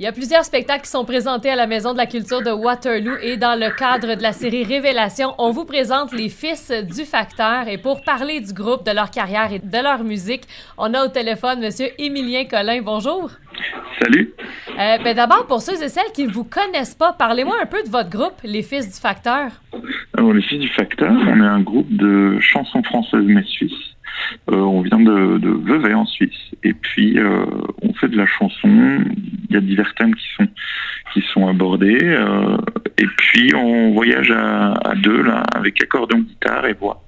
Il 0.00 0.04
y 0.04 0.06
a 0.06 0.12
plusieurs 0.12 0.44
spectacles 0.44 0.82
qui 0.82 0.90
sont 0.90 1.04
présentés 1.04 1.50
à 1.50 1.56
la 1.56 1.66
Maison 1.66 1.92
de 1.92 1.98
la 1.98 2.06
Culture 2.06 2.40
de 2.40 2.52
Waterloo 2.52 3.16
et 3.20 3.36
dans 3.36 3.58
le 3.58 3.68
cadre 3.76 4.14
de 4.14 4.22
la 4.22 4.32
série 4.32 4.62
Révélation, 4.62 5.34
on 5.38 5.50
vous 5.50 5.64
présente 5.64 6.12
les 6.12 6.28
fils 6.28 6.70
du 6.70 7.04
facteur. 7.04 7.66
Et 7.66 7.78
pour 7.78 8.02
parler 8.02 8.40
du 8.40 8.52
groupe, 8.52 8.86
de 8.86 8.92
leur 8.92 9.10
carrière 9.10 9.52
et 9.52 9.58
de 9.58 9.82
leur 9.82 10.04
musique, 10.04 10.44
on 10.76 10.94
a 10.94 11.04
au 11.04 11.08
téléphone 11.08 11.58
Monsieur 11.58 11.88
Émilien 11.98 12.44
Collin. 12.44 12.80
Bonjour. 12.80 13.32
Salut. 14.00 14.32
Euh, 14.78 14.98
ben 15.02 15.16
D'abord, 15.16 15.48
pour 15.48 15.60
ceux 15.62 15.82
et 15.82 15.88
celles 15.88 16.12
qui 16.14 16.28
ne 16.28 16.32
vous 16.32 16.44
connaissent 16.44 16.94
pas, 16.94 17.12
parlez-moi 17.12 17.56
un 17.60 17.66
peu 17.66 17.82
de 17.82 17.88
votre 17.88 18.08
groupe, 18.08 18.40
les 18.44 18.62
Fils 18.62 18.86
du 18.94 19.00
Facteur. 19.00 19.50
Alors, 20.16 20.32
les 20.32 20.42
Fils 20.42 20.60
du 20.60 20.68
Facteur, 20.68 21.10
on 21.10 21.40
est 21.42 21.46
un 21.46 21.60
groupe 21.60 21.90
de 21.90 22.38
chansons 22.38 22.84
françaises 22.84 23.24
mais 23.26 23.42
suisses. 23.42 23.96
Euh, 24.50 24.56
on 24.56 24.82
vient 24.82 25.00
de, 25.00 25.38
de 25.38 25.50
Vevey 25.50 25.94
en 25.94 26.06
Suisse. 26.06 26.54
Et 26.64 26.72
puis, 26.72 27.18
euh, 27.18 27.44
on 27.82 27.92
fait 27.94 28.08
de 28.08 28.16
la 28.16 28.26
chanson. 28.26 28.68
Il 29.48 29.54
y 29.54 29.56
a 29.56 29.60
divers 29.60 29.94
thèmes 29.94 30.14
qui 30.14 30.26
sont, 30.36 30.48
qui 31.12 31.22
sont 31.32 31.48
abordés. 31.48 31.98
Euh, 32.02 32.56
et 32.98 33.06
puis, 33.06 33.54
on 33.54 33.92
voyage 33.92 34.30
à, 34.30 34.72
à 34.72 34.94
deux, 34.94 35.22
là, 35.22 35.42
avec 35.54 35.82
accordéon, 35.82 36.20
guitare 36.20 36.66
et 36.66 36.74
voix. 36.74 37.07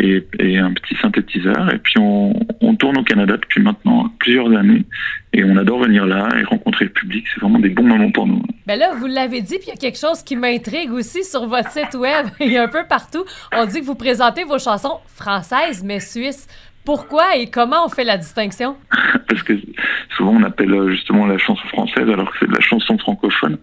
Et, 0.00 0.26
et, 0.40 0.58
un 0.58 0.72
petit 0.72 0.96
synthétiseur. 1.00 1.72
Et 1.72 1.78
puis 1.78 1.94
on, 1.98 2.34
on, 2.60 2.74
tourne 2.74 2.98
au 2.98 3.04
Canada 3.04 3.36
depuis 3.36 3.62
maintenant 3.62 4.10
plusieurs 4.18 4.50
années. 4.56 4.84
Et 5.32 5.44
on 5.44 5.56
adore 5.56 5.80
venir 5.80 6.04
là 6.04 6.28
et 6.36 6.42
rencontrer 6.42 6.86
le 6.86 6.90
public. 6.90 7.24
C'est 7.32 7.40
vraiment 7.40 7.60
des 7.60 7.68
bons 7.68 7.84
moments 7.84 8.10
pour 8.10 8.26
nous. 8.26 8.42
Ben 8.66 8.78
là, 8.78 8.92
vous 8.98 9.06
l'avez 9.06 9.40
dit, 9.40 9.56
puis 9.58 9.68
il 9.68 9.70
y 9.70 9.72
a 9.72 9.76
quelque 9.76 9.98
chose 9.98 10.22
qui 10.22 10.36
m'intrigue 10.36 10.90
aussi 10.90 11.22
sur 11.22 11.46
votre 11.46 11.70
site 11.70 11.94
web 11.94 12.26
et 12.40 12.58
un 12.58 12.68
peu 12.68 12.84
partout. 12.88 13.24
On 13.54 13.66
dit 13.66 13.80
que 13.80 13.84
vous 13.84 13.94
présentez 13.94 14.44
vos 14.44 14.58
chansons 14.58 14.98
françaises 15.06 15.84
mais 15.84 16.00
suisses. 16.00 16.48
Pourquoi 16.84 17.36
et 17.36 17.46
comment 17.46 17.86
on 17.86 17.88
fait 17.88 18.04
la 18.04 18.18
distinction? 18.18 18.76
Parce 19.28 19.42
que 19.42 19.54
souvent 20.16 20.32
on 20.32 20.42
appelle 20.42 20.90
justement 20.90 21.26
la 21.26 21.38
chanson 21.38 21.66
française 21.68 22.08
alors 22.10 22.30
que 22.30 22.38
c'est 22.40 22.48
de 22.48 22.54
la 22.54 22.60
chanson 22.60 22.98
francophone. 22.98 23.56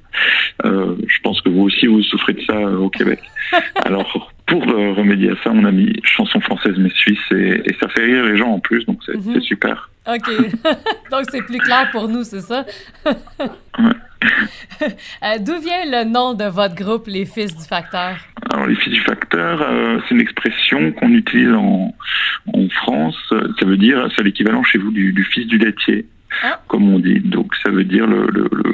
Euh, 0.65 0.95
je 1.07 1.19
pense 1.21 1.39
que 1.41 1.49
vous 1.49 1.61
aussi 1.61 1.85
vous 1.85 2.01
souffrez 2.01 2.33
de 2.33 2.41
ça 2.41 2.57
au 2.57 2.89
Québec. 2.89 3.19
Alors 3.85 4.31
pour 4.51 4.67
euh, 4.67 4.91
remédier 4.93 5.31
à 5.31 5.35
ça, 5.43 5.51
on 5.53 5.63
a 5.63 5.71
mis 5.71 5.93
chanson 6.03 6.41
française 6.41 6.75
mais 6.77 6.89
suisse 6.89 7.27
et, 7.31 7.61
et 7.65 7.73
ça 7.79 7.87
fait 7.87 8.03
rire 8.03 8.25
les 8.25 8.37
gens 8.37 8.51
en 8.57 8.59
plus, 8.59 8.85
donc 8.85 8.99
c'est 9.05 9.15
mm 9.15 9.33
-hmm. 9.33 9.41
super. 9.51 9.89
OK. 10.15 10.29
donc 11.11 11.23
c'est 11.31 11.45
plus 11.51 11.61
clair 11.67 11.85
pour 11.91 12.05
nous, 12.13 12.23
c'est 12.31 12.45
ça? 12.51 12.59
ouais. 13.05 13.97
euh, 14.81 15.37
D'où 15.45 15.57
vient 15.67 15.85
le 15.85 16.03
nom 16.17 16.33
de 16.33 16.45
votre 16.45 16.75
groupe, 16.75 17.05
les 17.07 17.25
Fils 17.25 17.55
du 17.55 17.65
Facteur? 17.75 18.15
Alors, 18.51 18.67
les 18.67 18.75
Fils 18.75 18.93
du 18.93 19.01
Facteur, 19.01 19.61
euh, 19.61 19.99
c'est 20.03 20.15
une 20.15 20.21
expression 20.21 20.91
qu'on 20.91 21.11
utilise 21.23 21.53
en, 21.53 21.93
en, 22.53 22.69
France. 22.81 23.17
Ça 23.59 23.65
veut 23.65 23.77
dire, 23.77 23.97
c'est 24.15 24.23
l'équivalent 24.23 24.63
chez 24.63 24.77
vous 24.77 24.91
du, 24.91 25.13
du, 25.13 25.23
fils 25.23 25.47
du 25.47 25.57
laitier, 25.57 26.05
ah. 26.43 26.59
comme 26.67 26.85
on 26.93 26.99
dit. 26.99 27.19
Donc, 27.19 27.55
ça 27.63 27.69
veut 27.71 27.83
dire 27.83 28.05
le, 28.07 28.21
le, 28.27 28.49
le, 28.51 28.69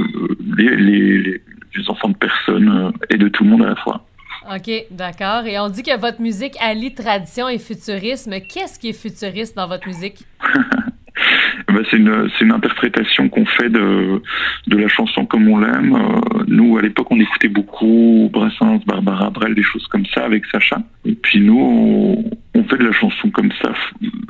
les, 0.57 0.75
les, 0.75 1.41
les, 1.75 1.89
enfants 1.89 2.09
de 2.09 2.17
personnes 2.17 2.69
euh, 2.69 2.91
et 3.13 3.17
de 3.17 3.27
tout 3.29 3.43
le 3.43 3.49
monde 3.51 3.63
à 3.63 3.69
la 3.69 3.75
fois. 3.75 4.05
OK, 4.49 4.71
d'accord. 4.91 5.45
Et 5.45 5.59
on 5.59 5.69
dit 5.69 5.83
que 5.83 5.99
votre 5.99 6.21
musique 6.21 6.55
allie 6.61 6.93
tradition 6.93 7.49
et 7.49 7.59
futurisme. 7.59 8.35
Qu'est-ce 8.39 8.79
qui 8.79 8.89
est 8.89 8.99
futuriste 8.99 9.57
dans 9.57 9.67
votre 9.67 9.87
musique? 9.87 10.23
ben, 11.67 11.83
c'est 11.89 11.97
une, 11.97 12.51
interprétation 12.51 13.27
qu'on 13.27 13.45
fait 13.45 13.69
de, 13.69 14.21
la 14.67 14.87
chanson 14.87 15.25
comme 15.25 15.49
on 15.49 15.57
l'aime. 15.57 15.95
Euh, 15.95 16.43
nous, 16.47 16.77
à 16.77 16.81
l'époque, 16.81 17.07
on 17.11 17.19
écoutait 17.19 17.49
beaucoup 17.49 18.29
Brassens, 18.31 18.79
Barbara 18.85 19.29
Brel, 19.31 19.53
des 19.53 19.63
choses 19.63 19.85
comme 19.87 20.05
ça 20.05 20.23
avec 20.23 20.45
Sacha. 20.45 20.77
Et 21.03 21.15
puis 21.15 21.41
nous, 21.41 21.59
on, 21.59 22.31
on 22.57 22.63
fait 22.63 22.77
de 22.77 22.85
la 22.85 22.93
chanson 22.93 23.29
comme 23.31 23.51
ça, 23.61 23.73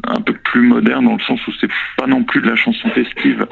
un 0.08 0.22
peu 0.22 0.34
plus 0.34 0.62
moderne 0.62 1.06
dans 1.06 1.14
le 1.14 1.22
sens 1.22 1.40
où 1.48 1.52
c'est 1.62 1.70
pas 1.98 2.08
non 2.08 2.24
plus 2.24 2.42
de 2.42 2.48
la 2.48 2.56
chanson 2.56 2.90
festive 2.90 3.46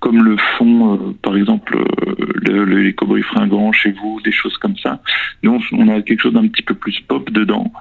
comme 0.00 0.24
le 0.24 0.36
font, 0.58 0.94
euh, 0.94 1.12
par 1.30 1.36
exemple, 1.36 1.76
euh, 1.76 2.16
le, 2.48 2.64
le, 2.64 2.82
les 2.82 2.92
Cowboys 2.92 3.22
fringants 3.22 3.70
chez 3.70 3.92
vous, 3.92 4.20
des 4.24 4.32
choses 4.32 4.56
comme 4.58 4.76
ça. 4.78 5.00
Nous, 5.44 5.60
on, 5.72 5.78
on 5.78 5.88
a 5.88 6.02
quelque 6.02 6.22
chose 6.22 6.32
d'un 6.32 6.48
petit 6.48 6.62
peu 6.64 6.74
plus 6.74 6.98
pop 7.06 7.30
dedans. 7.30 7.72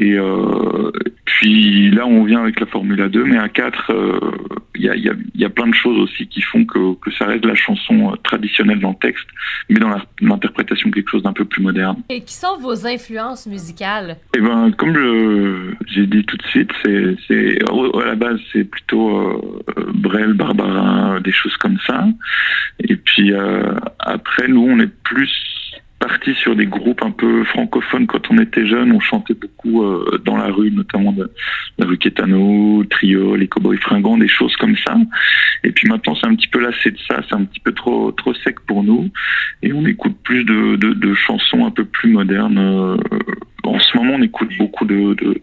Et 0.00 0.12
euh, 0.12 0.92
puis 1.24 1.90
là, 1.90 2.06
on 2.06 2.22
vient 2.22 2.40
avec 2.40 2.60
la 2.60 2.66
Formule 2.66 3.08
2, 3.08 3.24
mais 3.24 3.36
à 3.36 3.48
4, 3.48 3.92
il 4.76 4.84
y, 4.84 4.88
a, 4.88 4.94
y, 4.94 5.08
a, 5.08 5.12
y, 5.34 5.44
a, 5.44 5.50
plein 5.50 5.66
de 5.66 5.74
choses 5.74 5.98
aussi 5.98 6.28
qui 6.28 6.40
font 6.40 6.64
que, 6.64 6.94
que 7.00 7.10
ça 7.10 7.26
reste 7.26 7.44
la 7.44 7.56
chanson 7.56 8.16
traditionnelle 8.22 8.78
dans 8.78 8.90
le 8.90 8.98
texte, 9.00 9.26
mais 9.68 9.80
dans 9.80 9.90
l'interprétation 10.20 10.92
quelque 10.92 11.10
chose 11.10 11.24
d'un 11.24 11.32
peu 11.32 11.44
plus 11.44 11.62
moderne. 11.62 11.96
Et 12.10 12.20
qui 12.20 12.34
sont 12.34 12.58
vos 12.58 12.86
influences 12.86 13.48
musicales? 13.48 14.18
Eh 14.36 14.40
ben, 14.40 14.70
comme 14.70 15.74
j'ai 15.88 16.06
dit 16.06 16.24
tout 16.24 16.36
de 16.36 16.46
suite, 16.46 16.70
c'est 16.84 17.58
à 17.68 18.04
la 18.04 18.14
base 18.14 18.38
c'est 18.52 18.64
plutôt 18.64 19.18
euh, 19.18 19.92
Brel, 19.94 20.34
Barbara, 20.34 21.20
des 21.20 21.32
choses 21.32 21.56
comme 21.56 21.78
ça. 21.86 22.06
Et 22.80 22.96
puis 22.96 23.32
euh, 23.32 23.74
après, 23.98 24.48
nous, 24.48 24.66
on 24.68 24.78
est 24.78 24.92
plus 25.04 25.30
parti 25.98 26.34
sur 26.34 26.54
des 26.54 26.66
groupes 26.66 27.02
un 27.02 27.10
peu 27.10 27.44
francophones 27.44 28.06
quand 28.06 28.30
on 28.30 28.38
était 28.38 28.66
jeune. 28.66 28.92
On 28.92 29.00
chantait 29.00 29.34
beaucoup 29.34 29.82
euh, 29.82 30.18
dans 30.24 30.36
la 30.36 30.46
rue, 30.46 30.70
notamment 30.70 31.12
de, 31.12 31.30
la 31.78 31.86
rue 31.86 31.98
Trio, 32.88 33.36
les 33.36 33.48
Cowboys 33.48 33.78
fringants, 33.78 34.16
des 34.16 34.28
choses 34.28 34.54
comme 34.56 34.76
ça. 34.86 34.96
Et 35.64 35.72
puis 35.72 35.88
maintenant, 35.88 36.14
c'est 36.14 36.26
un 36.26 36.34
petit 36.34 36.48
peu 36.48 36.60
lassé 36.60 36.90
de 36.90 36.98
ça. 37.08 37.20
C'est 37.28 37.34
un 37.34 37.44
petit 37.44 37.60
peu 37.60 37.72
trop 37.72 38.12
trop 38.12 38.32
sec 38.34 38.60
pour 38.60 38.84
nous. 38.84 39.10
Et 39.62 39.72
on 39.72 39.84
écoute 39.86 40.16
plus 40.22 40.44
de, 40.44 40.76
de, 40.76 40.92
de 40.92 41.14
chansons 41.14 41.66
un 41.66 41.70
peu 41.70 41.84
plus 41.84 42.10
modernes. 42.10 42.58
Euh, 42.58 42.96
en 43.64 43.78
ce 43.78 43.96
moment, 43.96 44.14
on 44.14 44.22
écoute 44.22 44.50
beaucoup 44.58 44.84
de, 44.84 45.14
de, 45.14 45.40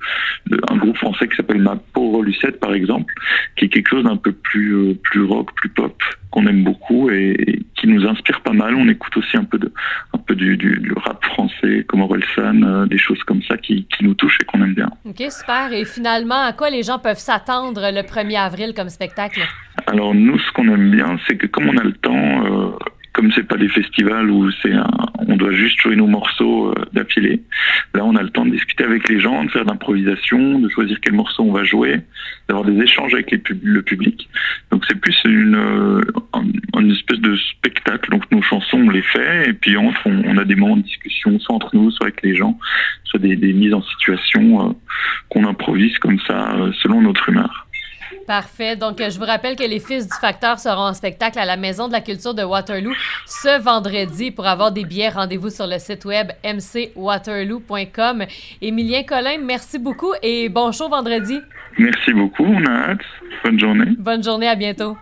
de 0.48 0.62
un 0.70 0.78
groupe 0.78 0.98
français 0.98 1.28
qui 1.28 1.36
s'appelle 1.36 1.60
Ma 1.60 1.76
pauvre 1.76 2.24
Lucette, 2.24 2.60
par 2.60 2.74
exemple, 2.74 3.14
qui 3.56 3.66
est 3.66 3.70
quelque 3.70 3.90
chose 3.90 4.04
d'un 4.04 4.18
peu 4.18 4.32
plus 4.32 4.74
euh, 4.74 4.94
plus 5.04 5.24
rock, 5.24 5.54
plus 5.56 5.70
pop, 5.70 6.02
qu'on 6.32 6.48
aime 6.48 6.64
beaucoup 6.64 7.10
et, 7.10 7.36
et, 7.38 7.60
qui 7.76 7.88
nous 7.88 8.06
inspire 8.06 8.42
pas 8.42 8.54
mal. 8.54 8.76
On 8.76 8.88
écoute 8.88 9.16
aussi 9.18 9.38
un 9.38 9.44
peu 9.44 9.58
de 9.58 9.72
un 10.14 10.18
peu 10.18 10.36
du, 10.36 10.58
du, 10.58 10.78
du 10.80 10.94
rap 10.94 11.24
français, 11.26 11.86
comme 11.88 12.02
Orelsan, 12.02 12.64
euh, 12.64 12.86
des 12.86 12.98
choses 12.98 13.22
comme 13.24 13.42
ça 13.44 13.58
qui, 13.58 13.86
qui 13.86 14.04
nous 14.04 14.14
touchent 14.14 14.40
et 14.42 14.46
qu'on 14.46 14.64
aime 14.64 14.74
bien. 14.74 14.90
Ok, 15.06 15.22
super. 15.30 15.74
Et 15.74 15.86
finalement, 15.86 16.42
à 16.42 16.54
quoi 16.54 16.70
les 16.70 16.84
gens 16.84 17.00
peuvent 17.00 17.20
s'attendre 17.20 17.82
le 17.92 18.02
1er 18.02 18.40
avril 18.40 18.74
comme 18.76 18.90
spectacle? 18.90 19.42
Alors 19.88 20.16
nous, 20.16 20.40
ce 20.40 20.52
qu'on 20.54 20.68
aime 20.70 20.92
bien, 20.92 21.20
c'est 21.28 21.36
que 21.36 21.48
comme 21.48 21.70
on 21.70 21.78
a 21.78 21.84
le 21.84 21.94
temps. 21.94 22.46
Euh, 22.46 22.72
comme 23.16 23.32
c'est 23.32 23.48
pas 23.48 23.56
des 23.56 23.70
festivals 23.70 24.30
où 24.30 24.52
c'est 24.62 24.74
un, 24.74 24.90
on 25.30 25.38
doit 25.38 25.54
juste 25.54 25.80
jouer 25.80 25.96
nos 25.96 26.06
morceaux 26.06 26.72
euh, 26.72 26.74
d'affilée. 26.92 27.42
Là, 27.94 28.04
on 28.04 28.14
a 28.18 28.22
le 28.22 28.30
temps 28.30 28.46
de 28.46 28.52
discuter 28.52 28.84
avec 28.84 29.08
les 29.08 29.22
gens, 29.22 29.46
de 29.46 29.50
faire 29.50 29.64
d'improvisation, 29.64 30.60
de 30.60 30.68
choisir 30.68 31.00
quel 31.02 31.14
morceau 31.14 31.44
on 31.44 31.54
va 31.54 31.64
jouer, 31.64 32.02
d'avoir 32.50 32.66
des 32.66 32.78
échanges 32.84 33.14
avec 33.14 33.32
le 33.32 33.82
public. 33.82 34.28
Donc 34.70 34.84
c'est 34.86 35.00
plus 35.00 35.18
une, 35.24 35.56
euh, 35.56 36.02
une 36.78 36.92
espèce 36.92 37.20
de 37.20 37.38
spectacle. 37.38 38.12
Donc 38.12 38.30
nos 38.32 38.42
chansons, 38.42 38.80
on 38.80 38.90
les 38.90 39.02
fait 39.02 39.50
et 39.50 39.54
puis 39.54 39.78
on, 39.78 39.94
on 40.06 40.38
a 40.38 40.44
des 40.44 40.56
moments 40.56 40.78
de 40.78 40.84
discussion, 40.84 41.40
soit 41.40 41.56
entre 41.56 41.74
nous, 41.74 41.92
soit 41.92 42.08
avec 42.08 42.22
les 42.22 42.36
gens, 42.36 42.60
soit 43.06 43.22
des, 43.22 43.38
des 43.38 43.54
mises 43.54 43.74
en 43.74 43.82
situation 43.82 44.70
euh, 44.70 44.74
qu'on 45.30 45.46
improvise 45.46 45.98
comme 46.00 46.20
ça 46.28 46.54
selon 46.82 47.02
notre 47.02 47.30
humeur. 47.30 47.65
Parfait. 48.28 48.76
Donc, 48.76 48.98
je 48.98 49.20
vous 49.20 49.26
rappelle 49.26 49.56
que 49.56 49.64
les 49.64 49.80
Fils 49.80 50.08
du 50.08 50.18
Facteur 50.20 50.60
seront 50.60 50.88
en 50.88 50.94
spectacle 50.94 51.38
à 51.38 51.46
la 51.46 51.58
Maison 51.58 51.88
de 51.88 51.94
la 51.94 52.02
Culture 52.02 52.34
de 52.34 52.44
Waterloo 52.44 52.94
ce 53.26 53.62
vendredi. 53.62 54.32
Pour 54.32 54.48
avoir 54.48 54.72
des 54.72 54.84
billets, 54.84 55.10
rendez-vous 55.10 55.50
sur 55.50 55.68
le 55.68 55.78
site 55.78 56.06
web 56.06 56.32
mcwaterloo.com. 56.44 58.26
Émilien 58.62 59.04
Collin, 59.04 59.40
merci 59.44 59.78
beaucoup 59.78 60.14
et 60.24 60.50
bon 60.50 60.72
show 60.72 60.90
vendredi. 60.90 61.40
Merci 61.78 62.14
beaucoup. 62.14 62.46
On 62.46 62.66
a 62.66 62.92
hâte. 62.92 63.06
Bonne 63.44 63.60
journée. 63.60 63.92
Bonne 63.98 64.24
journée. 64.24 64.48
À 64.48 64.56
bientôt. 64.56 64.98